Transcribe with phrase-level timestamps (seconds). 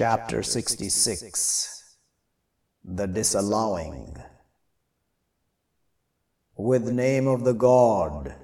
[0.00, 1.94] Chapter 66
[2.82, 4.16] The Disallowing.
[6.56, 8.34] With name of the God,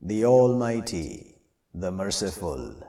[0.00, 1.38] the Almighty,
[1.74, 2.88] the Merciful.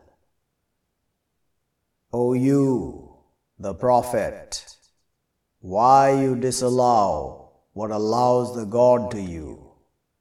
[2.11, 3.17] O you,
[3.57, 4.63] the Prophet,
[5.61, 9.71] why you disallow what allows the God to you,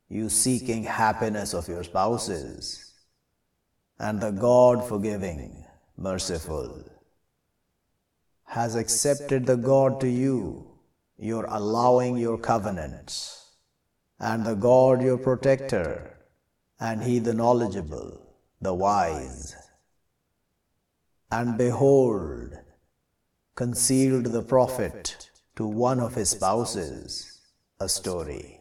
[0.09, 2.95] you seeking happiness of your spouses,
[3.99, 5.67] and the God forgiving,
[5.99, 6.92] merciful
[8.53, 10.67] has accepted the God to you,
[11.17, 13.55] you're allowing your covenants,
[14.19, 16.19] and the God your protector,
[16.79, 18.11] and he the knowledgeable,
[18.61, 19.57] the wise.
[21.31, 22.53] And behold,
[23.55, 27.41] concealed the prophet to one of his spouses
[27.81, 28.61] a story.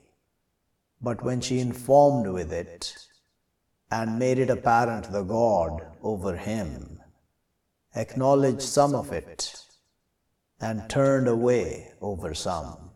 [1.02, 2.96] But when she informed with it,
[3.92, 7.02] and made it apparent the God over him,
[7.94, 9.54] acknowledged some of it,
[10.62, 12.92] and turned away over some.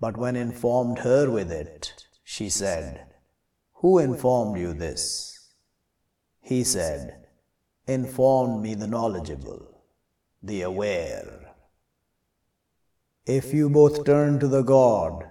[0.00, 3.06] But when informed her with it, she said,
[3.74, 5.54] Who informed you this?
[6.40, 7.26] He said,
[7.86, 9.82] Informed me the knowledgeable,
[10.42, 11.54] the aware.
[13.24, 15.24] If you both turn to the God,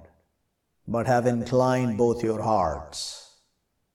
[0.88, 3.42] but have inclined both your hearts,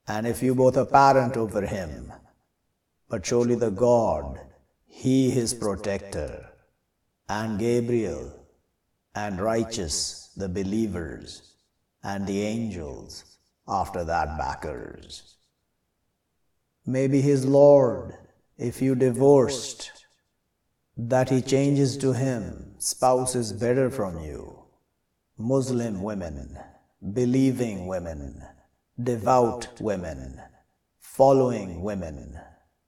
[0.07, 2.13] and if you both apparent over him,
[3.09, 4.41] but surely the God,
[4.87, 6.52] he his protector,
[7.29, 8.47] and Gabriel,
[9.15, 11.57] and righteous the believers,
[12.03, 13.25] and the angels
[13.69, 15.37] after that backers.
[16.87, 18.15] Maybe his Lord,
[18.57, 19.93] if you divorced,
[20.97, 24.65] that he changes to him spouses better from you,
[25.39, 26.59] Muslim women,
[27.13, 28.43] believing women,
[29.03, 30.41] devout women,
[30.99, 32.39] following women,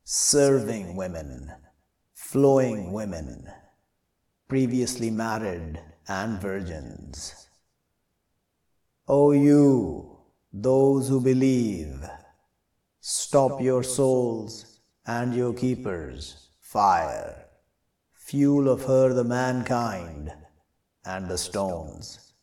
[0.02, 1.52] serving women,
[2.14, 3.46] flowing women
[4.55, 7.48] previously married and virgins.
[9.08, 10.16] O you,
[10.52, 12.04] those who believe,
[13.00, 17.47] stop your souls and your keepers, fire,
[18.12, 20.32] fuel of her the mankind
[21.04, 22.34] and the stones.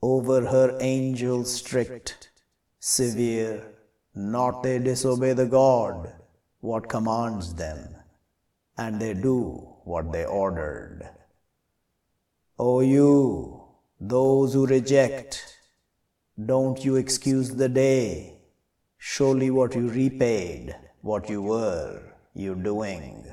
[0.00, 2.30] Over her angels strict,
[2.78, 3.66] severe,
[4.14, 6.10] not they disobey the God,
[6.60, 7.96] what commands them,
[8.78, 9.38] and they do
[9.84, 11.10] what they ordered.
[12.56, 13.64] O you,
[14.00, 15.58] those who reject,
[16.46, 18.36] don't you excuse the day.
[18.96, 23.26] Surely what you repaid, what you were, you doing.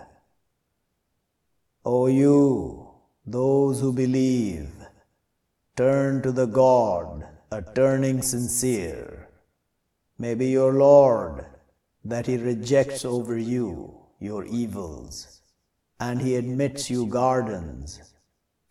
[1.86, 2.90] O you,
[3.24, 4.72] those who believe,
[5.76, 9.30] turn to the God, a turning sincere.
[10.18, 11.46] Maybe your Lord,
[12.04, 15.42] that He rejects over you your evils,
[16.00, 18.11] and He admits you gardens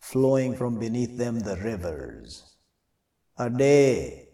[0.01, 2.55] flowing from beneath them the rivers.
[3.37, 4.27] A day,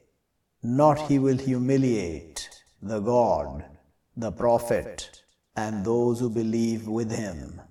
[0.63, 2.49] not he will humiliate
[2.81, 3.63] the God,
[4.15, 5.21] the prophet,
[5.55, 7.61] and those who believe with him.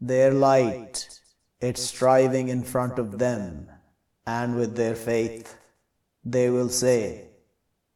[0.00, 1.08] Their light,
[1.60, 3.68] it's striving in front of them,
[4.26, 5.56] and with their faith,
[6.24, 7.30] they will say,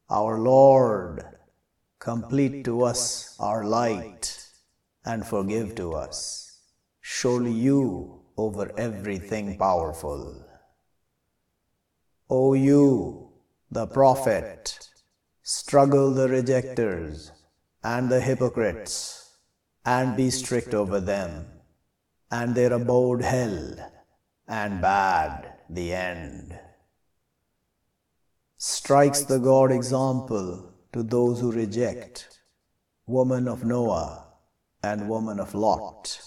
[0.09, 1.23] Our Lord,
[1.99, 4.37] complete to us our light,
[5.05, 6.59] and forgive to us.
[7.01, 10.43] Surely you over everything powerful.
[12.29, 13.31] O you,
[13.71, 14.79] the prophet,
[15.41, 17.31] struggle the rejectors
[17.83, 19.37] and the hypocrites,
[19.85, 21.45] and be strict over them,
[22.29, 23.75] and their abode hell,
[24.47, 26.59] and bad the end.
[28.57, 32.39] Strikes the God example to those who reject,
[33.05, 34.25] woman of Noah
[34.83, 36.19] and woman of Lot.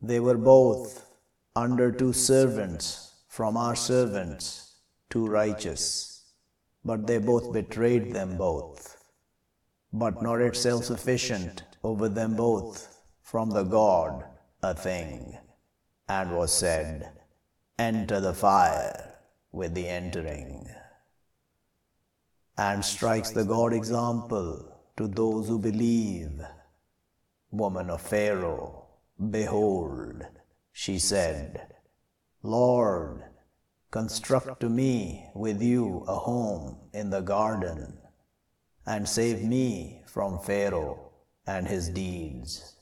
[0.00, 1.11] They were both
[1.54, 4.76] under two servants from our servants,
[5.10, 6.32] two righteous,
[6.84, 8.96] but they both betrayed them both.
[9.92, 14.24] But not it self sufficient over them both from the God
[14.62, 15.36] a thing,
[16.08, 17.10] and was said,
[17.78, 19.14] Enter the fire
[19.50, 20.66] with the entering.
[22.56, 26.40] And strikes the God example to those who believe.
[27.50, 28.86] Woman of Pharaoh,
[29.30, 30.24] behold,
[30.72, 31.68] she said,
[32.42, 33.22] Lord,
[33.90, 37.98] construct to me with you a home in the garden,
[38.86, 41.12] and save me from Pharaoh
[41.46, 42.76] and his deeds,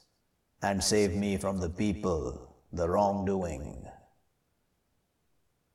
[0.62, 3.87] and save me from the people, the wrongdoing.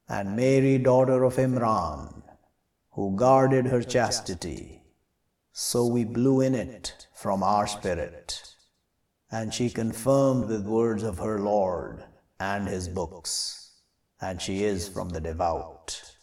[0.08, 2.24] And Mary, daughter of Imran,
[2.92, 4.84] who guarded her chastity,
[5.52, 8.55] so we blew in it from our spirit
[9.36, 12.06] and she confirmed with words of her Lord
[12.40, 13.82] and his books,
[14.22, 16.15] and she is from the devout.